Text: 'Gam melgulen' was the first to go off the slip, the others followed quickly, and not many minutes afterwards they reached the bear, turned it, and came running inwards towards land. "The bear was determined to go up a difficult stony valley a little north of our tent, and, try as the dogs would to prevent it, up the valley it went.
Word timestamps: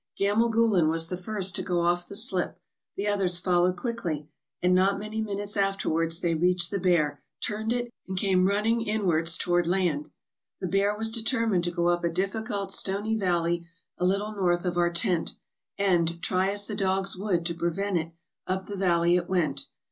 'Gam 0.17 0.39
melgulen' 0.39 0.89
was 0.89 1.09
the 1.09 1.15
first 1.15 1.55
to 1.55 1.61
go 1.61 1.81
off 1.81 2.07
the 2.07 2.15
slip, 2.15 2.59
the 2.95 3.05
others 3.07 3.37
followed 3.37 3.77
quickly, 3.77 4.27
and 4.59 4.73
not 4.73 4.97
many 4.97 5.21
minutes 5.21 5.55
afterwards 5.55 6.21
they 6.21 6.33
reached 6.33 6.71
the 6.71 6.79
bear, 6.79 7.21
turned 7.39 7.71
it, 7.71 7.93
and 8.07 8.17
came 8.17 8.47
running 8.47 8.81
inwards 8.81 9.37
towards 9.37 9.67
land. 9.67 10.09
"The 10.59 10.65
bear 10.65 10.97
was 10.97 11.11
determined 11.11 11.65
to 11.65 11.71
go 11.71 11.87
up 11.89 12.03
a 12.03 12.09
difficult 12.09 12.71
stony 12.71 13.15
valley 13.15 13.67
a 13.99 14.03
little 14.05 14.31
north 14.31 14.65
of 14.65 14.75
our 14.75 14.91
tent, 14.91 15.35
and, 15.77 16.19
try 16.23 16.49
as 16.49 16.65
the 16.65 16.73
dogs 16.73 17.15
would 17.15 17.45
to 17.45 17.53
prevent 17.53 17.97
it, 17.99 18.11
up 18.47 18.65
the 18.65 18.75
valley 18.75 19.15
it 19.17 19.29
went. 19.29 19.67